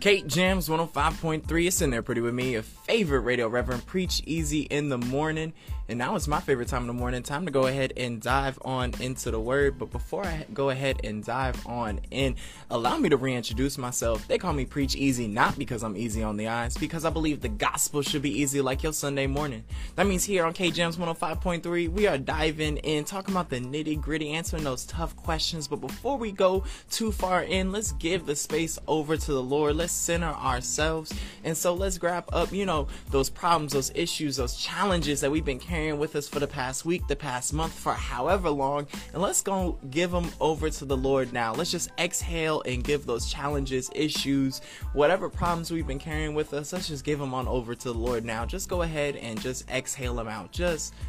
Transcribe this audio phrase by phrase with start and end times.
[0.00, 3.84] K Jams 105.3 is in there pretty with me, your favorite radio reverend.
[3.84, 5.52] Preach easy in the morning.
[5.90, 7.20] And now it's my favorite time in the morning.
[7.24, 9.76] Time to go ahead and dive on into the word.
[9.76, 12.36] But before I go ahead and dive on in,
[12.70, 14.28] allow me to reintroduce myself.
[14.28, 17.40] They call me Preach Easy, not because I'm easy on the eyes, because I believe
[17.40, 19.64] the gospel should be easy like your Sunday morning.
[19.96, 24.00] That means here on K Jams 105.3, we are diving in, talking about the nitty
[24.00, 25.66] gritty, answering those tough questions.
[25.66, 26.62] But before we go
[26.92, 29.74] too far in, let's give the space over to the Lord.
[29.74, 31.12] Let's center ourselves.
[31.42, 35.44] And so let's grab up, you know, those problems, those issues, those challenges that we've
[35.44, 38.86] been carrying with us for the past week, the past month, for however long.
[39.12, 41.52] And let's go give them over to the Lord now.
[41.54, 44.60] Let's just exhale and give those challenges, issues,
[44.92, 47.98] whatever problems we've been carrying with us, let's just give them on over to the
[47.98, 48.44] Lord now.
[48.44, 50.52] Just go ahead and just exhale them out.
[50.52, 50.94] Just.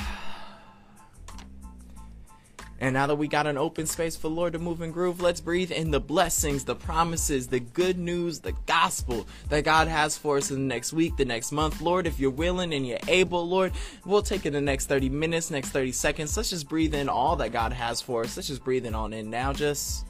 [2.80, 5.40] And now that we got an open space for Lord to move and groove, let's
[5.40, 10.38] breathe in the blessings, the promises, the good news, the gospel that God has for
[10.38, 11.82] us in the next week, the next month.
[11.82, 13.72] Lord, if you're willing and you're able, Lord,
[14.06, 16.36] we'll take it the next 30 minutes, next 30 seconds.
[16.36, 18.36] Let's just breathe in all that God has for us.
[18.36, 19.52] Let's just breathe in on in now.
[19.52, 20.06] Just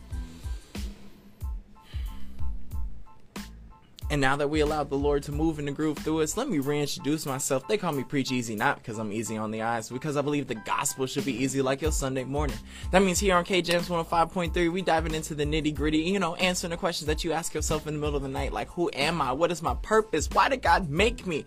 [4.11, 6.49] And now that we allowed the Lord to move in the groove through us, let
[6.49, 7.69] me reintroduce myself.
[7.69, 10.49] They call me Preach Easy, not because I'm easy on the eyes, because I believe
[10.49, 12.57] the gospel should be easy like your Sunday morning.
[12.91, 16.73] That means here on KJams 105.3, we diving into the nitty gritty, you know, answering
[16.73, 19.23] the questions that you ask yourself in the middle of the night, like, who am
[19.23, 19.31] I?
[19.31, 20.29] What is my purpose?
[20.33, 21.45] Why did God make me?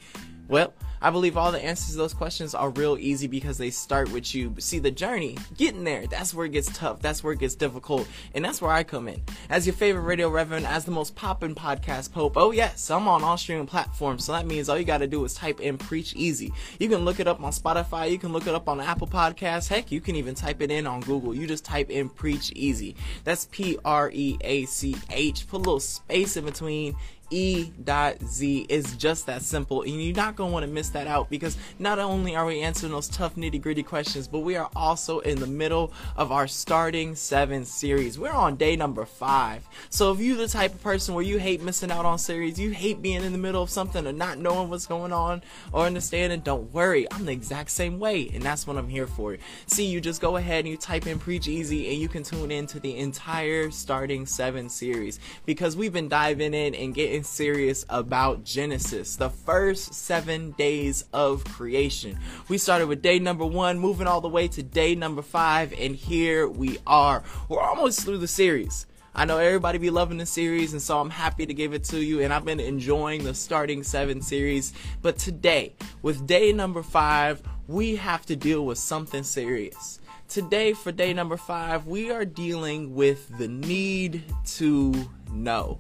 [0.48, 4.10] Well, I believe all the answers to those questions are real easy because they start
[4.14, 4.50] with you.
[4.50, 7.02] But see, the journey, getting there, that's where it gets tough.
[7.02, 8.08] That's where it gets difficult.
[8.34, 9.22] And that's where I come in.
[9.50, 12.38] As your favorite radio reverend, as the most poppin' podcast pope.
[12.38, 14.24] Oh, yes, I'm on all streaming platforms.
[14.24, 16.54] So that means all you got to do is type in Preach Easy.
[16.80, 18.10] You can look it up on Spotify.
[18.10, 19.68] You can look it up on Apple Podcasts.
[19.68, 21.36] Heck, you can even type it in on Google.
[21.36, 22.96] You just type in Preach Easy.
[23.26, 25.50] That's P R E A C H.
[25.50, 26.96] Put a little space in between
[27.34, 31.30] E.Z is just that simple, and you're not going to want to miss that out
[31.30, 35.20] because not only are we answering those tough nitty gritty questions, but we are also
[35.20, 38.20] in the middle of our starting seven series.
[38.20, 39.68] We're on day number five.
[39.90, 42.70] So if you're the type of person where you hate missing out on series, you
[42.70, 45.42] hate being in the middle of something and not knowing what's going on
[45.72, 47.08] or understanding, don't worry.
[47.12, 49.38] I'm the exact same way, and that's what I'm here for.
[49.66, 52.52] See, you just go ahead and you type in Preach Easy, and you can tune
[52.52, 57.86] in to the entire starting seven series because we've been diving in and getting serious
[57.90, 62.18] about Genesis, the first seven days of creation.
[62.48, 65.96] We started with day number one, moving all the way to day number five, and
[65.96, 67.24] here we are.
[67.50, 68.86] We're almost through the series.
[69.16, 72.04] I know everybody be loving the series, and so I'm happy to give it to
[72.04, 72.22] you.
[72.22, 74.74] And I've been enjoying the starting seven series.
[75.04, 80.00] But today, with day number five, we have to deal with something serious.
[80.30, 84.94] Today, for day number five, we are dealing with the need to
[85.32, 85.80] know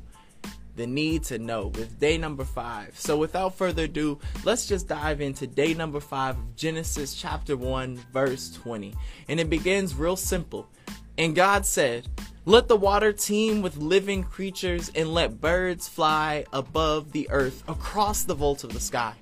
[0.76, 2.98] the need to know with day number five.
[2.98, 7.98] So, without further ado, let's just dive into day number five of Genesis chapter 1,
[8.12, 8.94] verse 20.
[9.28, 10.68] And it begins real simple.
[11.18, 12.08] And God said,
[12.46, 18.24] Let the water teem with living creatures, and let birds fly above the earth across
[18.24, 19.14] the vault of the sky.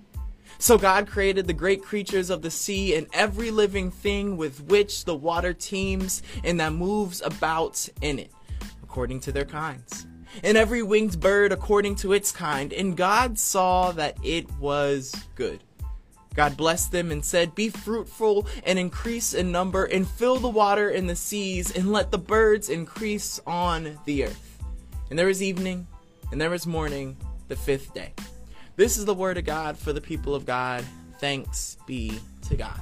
[0.58, 5.06] So God created the great creatures of the sea and every living thing with which
[5.06, 8.32] the water teems and that moves about in it,
[8.84, 10.06] according to their kinds
[10.44, 12.74] and every winged bird according to its kind.
[12.74, 15.64] And God saw that it was good.
[16.34, 20.90] God blessed them and said, Be fruitful and increase in number, and fill the water
[20.90, 24.60] in the seas, and let the birds increase on the earth.
[25.10, 25.88] And there was evening,
[26.32, 27.18] and there was morning,
[27.50, 28.14] the fifth day.
[28.78, 30.86] This is the word of God for the people of God.
[31.20, 32.80] Thanks be to God.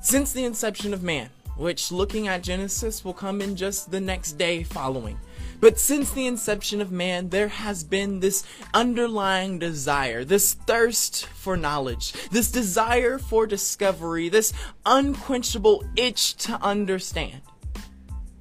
[0.00, 1.28] Since the inception of man,
[1.60, 5.20] which looking at Genesis will come in just the next day following.
[5.60, 11.58] But since the inception of man, there has been this underlying desire, this thirst for
[11.58, 14.54] knowledge, this desire for discovery, this
[14.86, 17.42] unquenchable itch to understand.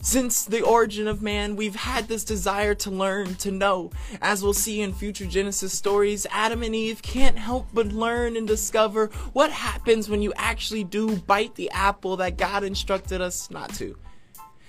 [0.02, 3.92] Since the origin of man, we've had this desire to learn, to know.
[4.22, 8.48] As we'll see in future Genesis stories, Adam and Eve can't help but learn and
[8.48, 13.74] discover what happens when you actually do bite the apple that God instructed us not
[13.76, 13.98] to.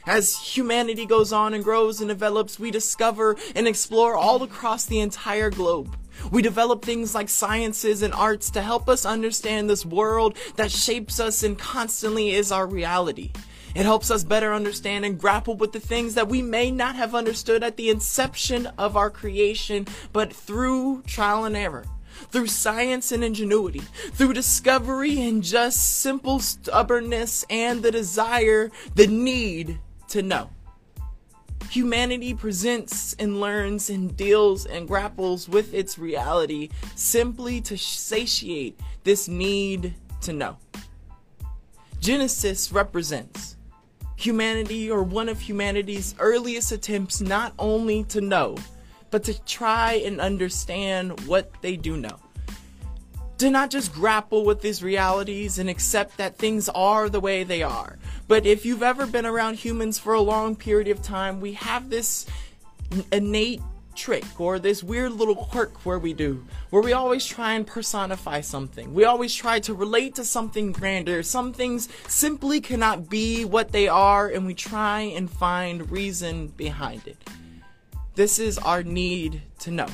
[0.04, 4.98] As humanity goes on and grows and develops, we discover and explore all across the
[4.98, 5.96] entire globe.
[6.32, 11.20] We develop things like sciences and arts to help us understand this world that shapes
[11.20, 13.30] us and constantly is our reality.
[13.74, 17.14] It helps us better understand and grapple with the things that we may not have
[17.14, 21.84] understood at the inception of our creation, but through trial and error,
[22.30, 23.82] through science and ingenuity,
[24.12, 29.78] through discovery and just simple stubbornness and the desire, the need
[30.08, 30.50] to know.
[31.70, 39.28] Humanity presents and learns and deals and grapples with its reality simply to satiate this
[39.28, 40.56] need to know.
[42.00, 43.56] Genesis represents
[44.20, 48.56] humanity or one of humanity's earliest attempts not only to know,
[49.10, 52.16] but to try and understand what they do know.
[53.38, 57.62] To not just grapple with these realities and accept that things are the way they
[57.62, 57.98] are.
[58.28, 61.88] But if you've ever been around humans for a long period of time, we have
[61.88, 62.26] this
[63.10, 63.62] innate
[64.00, 68.40] trick or this weird little quirk where we do, where we always try and personify
[68.40, 68.94] something.
[68.94, 71.22] We always try to relate to something grander.
[71.22, 77.06] Some things simply cannot be what they are, and we try and find reason behind
[77.06, 77.18] it.
[78.14, 79.88] This is our need to know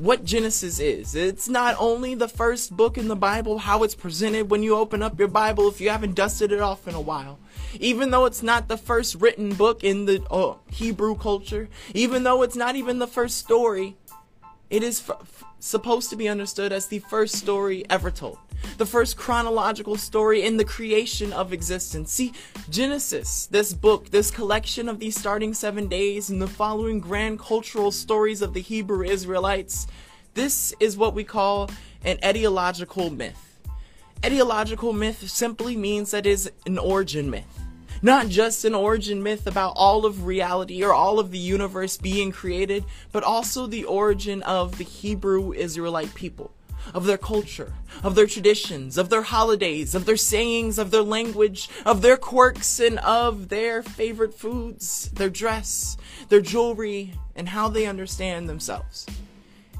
[0.00, 1.14] what Genesis is.
[1.14, 5.02] It's not only the first book in the Bible, how it's presented when you open
[5.02, 7.38] up your Bible if you haven't dusted it off in a while.
[7.78, 12.40] Even though it's not the first written book in the uh, Hebrew culture, even though
[12.42, 13.98] it's not even the first story,
[14.70, 18.38] it is f- supposed to be understood as the first story ever told.
[18.78, 22.12] The first chronological story in the creation of existence.
[22.12, 22.32] See,
[22.70, 27.90] Genesis, this book, this collection of these starting seven days and the following grand cultural
[27.90, 29.86] stories of the Hebrew Israelites,
[30.34, 31.68] this is what we call
[32.04, 33.58] an etiological myth.
[34.22, 37.59] Etiological myth simply means that it is an origin myth
[38.02, 42.32] not just an origin myth about all of reality or all of the universe being
[42.32, 46.50] created, but also the origin of the Hebrew Israelite people,
[46.94, 51.68] of their culture, of their traditions, of their holidays, of their sayings, of their language,
[51.84, 55.96] of their quirks, and of their favorite foods, their dress,
[56.28, 59.06] their jewelry, and how they understand themselves.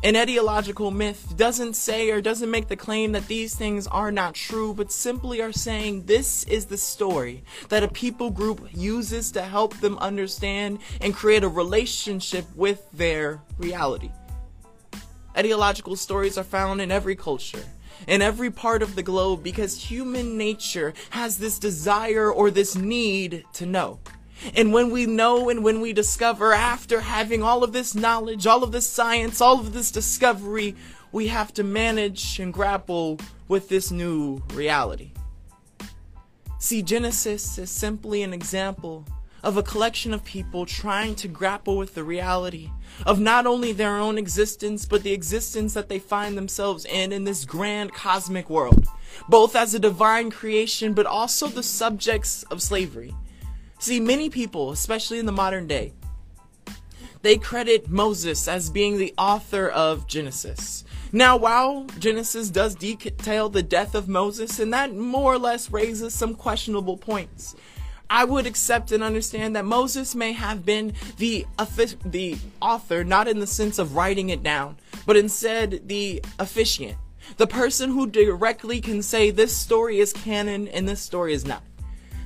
[0.02, 4.34] An etiological myth doesn't say or doesn't make the claim that these things are not
[4.34, 9.42] true, but simply are saying this is the story that a people group uses to
[9.42, 14.10] help them understand and create a relationship with their reality.
[15.36, 17.62] Etiological stories are found in every culture,
[18.06, 23.44] in every part of the globe, because human nature has this desire or this need
[23.52, 23.98] to know.
[24.54, 28.62] And when we know and when we discover after having all of this knowledge, all
[28.62, 30.76] of this science, all of this discovery,
[31.12, 35.12] we have to manage and grapple with this new reality.
[36.58, 39.06] See, Genesis is simply an example
[39.42, 42.70] of a collection of people trying to grapple with the reality
[43.06, 47.24] of not only their own existence, but the existence that they find themselves in in
[47.24, 48.86] this grand cosmic world,
[49.28, 53.14] both as a divine creation, but also the subjects of slavery.
[53.80, 55.94] See, many people, especially in the modern day,
[57.22, 60.84] they credit Moses as being the author of Genesis.
[61.12, 66.12] Now, while Genesis does detail the death of Moses, and that more or less raises
[66.12, 67.56] some questionable points,
[68.10, 71.46] I would accept and understand that Moses may have been the
[72.04, 76.98] the author, not in the sense of writing it down, but instead the officiant,
[77.38, 81.62] the person who directly can say this story is canon and this story is not.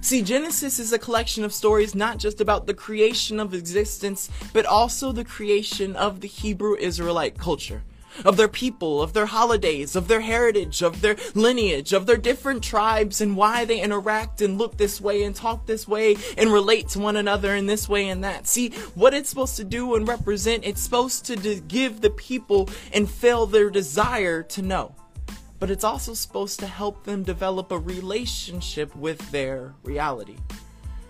[0.05, 4.67] See, Genesis is a collection of stories not just about the creation of existence, but
[4.67, 7.85] also the creation of the Hebrew Israelite culture.
[8.23, 12.63] Of their people, of their holidays, of their heritage, of their lineage, of their different
[12.63, 16.91] tribes, and why they interact and look this way and talk this way and relate
[16.91, 18.47] to one another in this way and that.
[18.47, 23.09] See, what it's supposed to do and represent, it's supposed to give the people and
[23.09, 24.95] fill their desire to know
[25.65, 30.37] but it's also supposed to help them develop a relationship with their reality.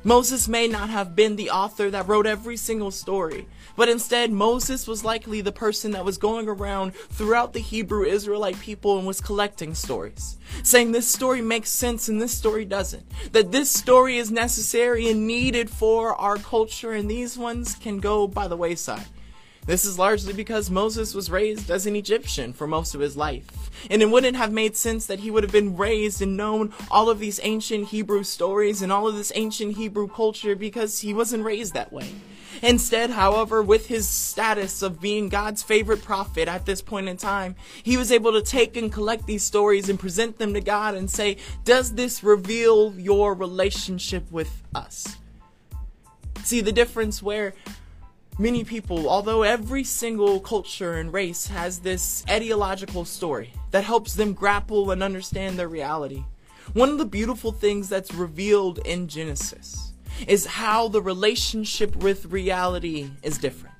[0.04, 4.86] Moses may not have been the author that wrote every single story, but instead Moses
[4.86, 9.20] was likely the person that was going around throughout the Hebrew Israelite people and was
[9.20, 14.30] collecting stories, saying this story makes sense and this story doesn't, that this story is
[14.30, 19.08] necessary and needed for our culture and these ones can go by the wayside.
[19.66, 23.46] This is largely because Moses was raised as an Egyptian for most of his life,
[23.90, 27.08] and it wouldn't have made sense that he would have been raised and known all
[27.08, 31.44] of these ancient Hebrew stories and all of this ancient Hebrew culture because he wasn't
[31.44, 32.10] raised that way.
[32.62, 37.56] Instead, however, with his status of being God's favorite prophet at this point in time,
[37.82, 41.10] he was able to take and collect these stories and present them to God and
[41.10, 45.16] say, Does this reveal your relationship with us?
[46.44, 47.54] See the difference where
[48.38, 54.32] many people, although every single culture and race has this etiological story that helps them
[54.32, 56.24] grapple and understand their reality.
[56.72, 59.92] One of the beautiful things that's revealed in Genesis
[60.26, 63.74] is how the relationship with reality is different.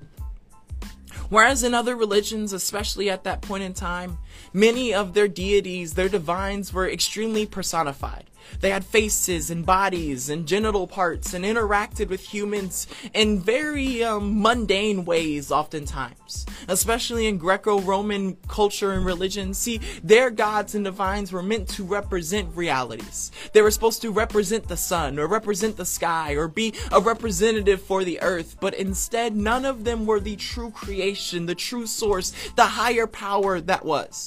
[1.31, 4.19] Whereas in other religions, especially at that point in time,
[4.53, 8.25] many of their deities, their divines, were extremely personified.
[8.61, 14.43] They had faces and bodies and genital parts and interacted with humans in very um,
[14.43, 16.47] mundane ways, oftentimes.
[16.69, 19.55] Especially in Greco Roman culture and religion.
[19.55, 23.33] See, their gods and divines were meant to represent realities.
[23.53, 27.83] They were supposed to represent the sun or represent the sky or be a representative
[27.83, 32.33] for the earth, but instead, none of them were the true creation, the true source,
[32.57, 34.24] the higher power that was.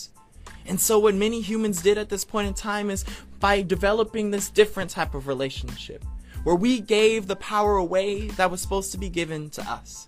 [0.67, 3.05] And so, what many humans did at this point in time is
[3.39, 6.03] by developing this different type of relationship
[6.43, 10.07] where we gave the power away that was supposed to be given to us.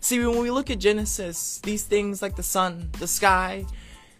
[0.00, 3.66] See, when we look at Genesis, these things like the sun, the sky,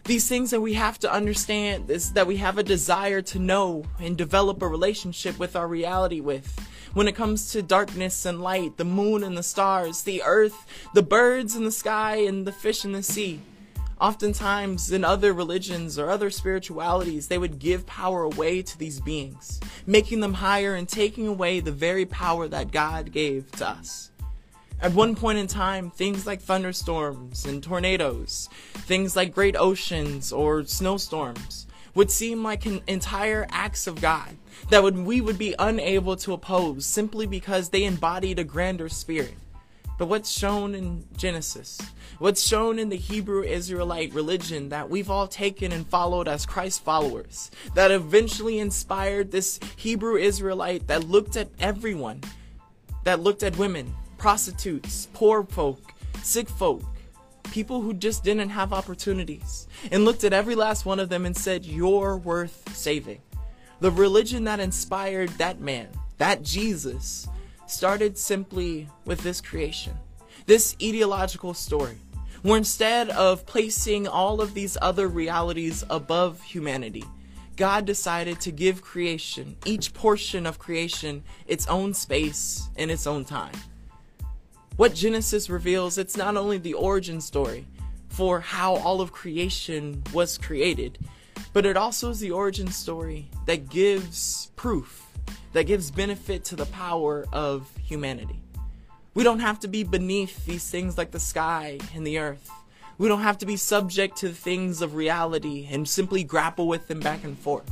[0.03, 3.85] these things that we have to understand is that we have a desire to know
[3.99, 6.59] and develop a relationship with our reality with.
[6.93, 11.03] When it comes to darkness and light, the moon and the stars, the earth, the
[11.03, 13.39] birds in the sky, and the fish in the sea.
[14.01, 19.59] Oftentimes, in other religions or other spiritualities, they would give power away to these beings,
[19.85, 24.09] making them higher and taking away the very power that God gave to us.
[24.81, 30.65] At one point in time, things like thunderstorms and tornadoes, things like great oceans or
[30.65, 34.35] snowstorms, would seem like an entire acts of God
[34.71, 39.35] that would we would be unable to oppose simply because they embodied a grander spirit.
[40.01, 41.79] But what's shown in Genesis,
[42.17, 46.83] what's shown in the Hebrew Israelite religion that we've all taken and followed as Christ
[46.83, 52.21] followers, that eventually inspired this Hebrew Israelite that looked at everyone,
[53.03, 55.93] that looked at women, prostitutes, poor folk,
[56.23, 56.81] sick folk,
[57.51, 61.37] people who just didn't have opportunities, and looked at every last one of them and
[61.37, 63.21] said, You're worth saving.
[63.81, 67.27] The religion that inspired that man, that Jesus,
[67.71, 69.93] started simply with this creation,
[70.45, 71.97] this etiological story,
[72.41, 77.03] where instead of placing all of these other realities above humanity,
[77.55, 83.25] God decided to give creation, each portion of creation, its own space and its own
[83.25, 83.53] time.
[84.77, 87.67] What Genesis reveals, it's not only the origin story
[88.09, 90.97] for how all of creation was created,
[91.53, 95.10] but it also is the origin story that gives proof
[95.53, 98.41] that gives benefit to the power of humanity.
[99.13, 102.49] We don't have to be beneath these things like the sky and the earth.
[102.97, 106.87] We don't have to be subject to the things of reality and simply grapple with
[106.87, 107.69] them back and forth.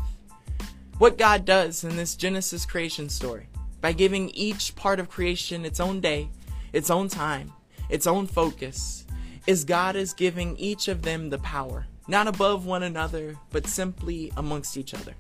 [0.98, 3.48] What God does in this Genesis creation story,
[3.80, 6.30] by giving each part of creation its own day,
[6.74, 7.54] its own time,
[7.90, 9.06] its own focus,
[9.48, 14.34] is God is giving each of them the power, not above one another, but simply
[14.36, 15.14] amongst each other.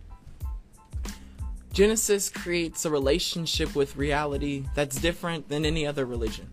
[1.79, 6.45] Genesis creates a relationship with reality that's different than any other religion.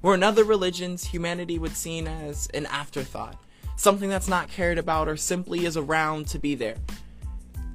[0.00, 3.40] Where in other religions, humanity would seen as an afterthought,
[3.76, 6.74] something that's not cared about or simply is around to be there.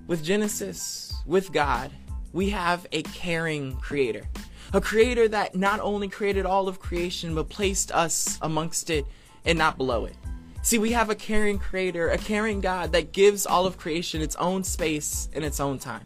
[0.08, 1.90] With Genesis, with God,
[2.34, 4.28] we have a caring creator.
[4.74, 9.06] A creator that not only created all of creation, but placed us amongst it
[9.46, 10.18] and not below it.
[10.64, 14.36] See, we have a caring creator, a caring God that gives all of creation its
[14.36, 16.06] own space and its own time.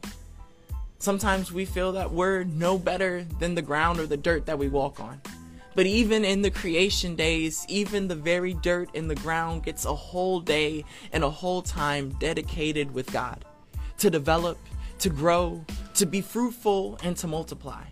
[1.00, 4.68] Sometimes we feel that we're no better than the ground or the dirt that we
[4.68, 5.22] walk on.
[5.76, 9.94] But even in the creation days, even the very dirt in the ground gets a
[9.94, 13.46] whole day and a whole time dedicated with God
[14.00, 14.58] to develop,
[15.00, 15.64] to grow,
[15.94, 17.84] to be fruitful, and to multiply.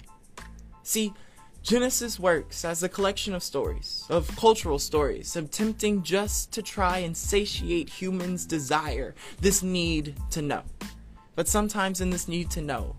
[0.81, 1.13] See,
[1.61, 7.15] Genesis works as a collection of stories, of cultural stories, attempting just to try and
[7.15, 10.63] satiate humans' desire, this need to know.
[11.35, 12.95] But sometimes in this need to know,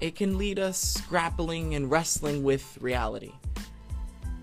[0.00, 3.32] it can lead us grappling and wrestling with reality.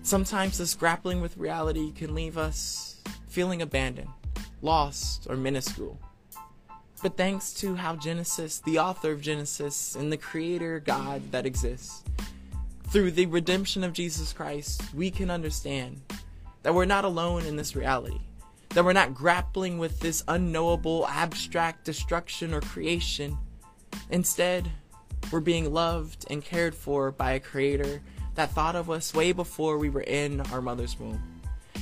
[0.02, 4.10] Sometimes this grappling with reality can leave us feeling abandoned,
[4.60, 5.98] lost, or minuscule.
[7.02, 12.04] But thanks to how Genesis, the author of Genesis, and the creator God that exists,
[12.88, 16.00] through the redemption of Jesus Christ, we can understand
[16.62, 18.20] that we're not alone in this reality
[18.76, 23.38] that we're not grappling with this unknowable, abstract destruction or creation.
[24.10, 24.70] Instead,
[25.32, 28.02] we're being loved and cared for by a creator
[28.34, 31.40] that thought of us way before we were in our mother's womb.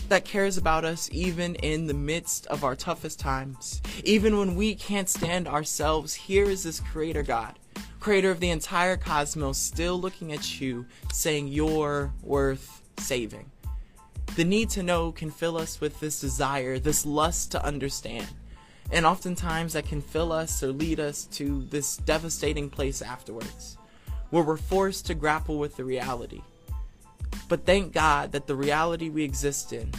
[0.09, 3.83] That cares about us even in the midst of our toughest times.
[4.05, 7.59] Even when we can't stand ourselves, here is this creator God,
[7.99, 13.51] creator of the entire cosmos, still looking at you, saying you're worth saving.
[14.37, 18.27] The need to know can fill us with this desire, this lust to understand.
[18.91, 23.79] And oftentimes that can fill us or lead us to this devastating place afterwards,
[24.31, 26.43] where we're forced to grapple with the reality.
[27.49, 29.91] But thank God that the reality we exist in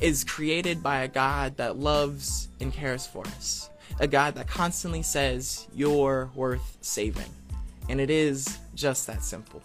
[0.00, 3.70] is created by a God that loves and cares for us.
[4.00, 7.30] a God that constantly says you're worth saving.
[7.88, 9.62] And it is just that simple.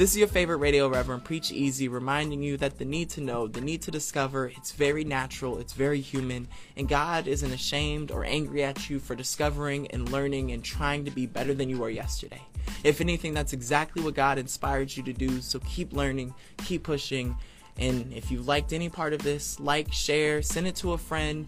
[0.00, 3.46] This is your favorite radio reverend, Preach Easy, reminding you that the need to know,
[3.46, 8.24] the need to discover, it's very natural, it's very human, and God isn't ashamed or
[8.24, 11.90] angry at you for discovering and learning and trying to be better than you were
[11.90, 12.40] yesterday.
[12.82, 16.32] If anything, that's exactly what God inspired you to do, so keep learning,
[16.64, 17.36] keep pushing,
[17.76, 21.46] and if you liked any part of this, like, share, send it to a friend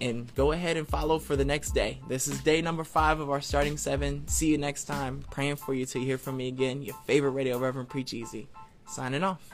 [0.00, 2.00] and go ahead and follow for the next day.
[2.08, 4.26] This is day number five of our starting seven.
[4.28, 5.22] See you next time.
[5.30, 6.82] Praying for you to hear from me again.
[6.82, 8.48] Your favorite radio Reverend Preach Easy.
[8.86, 9.50] Signing off.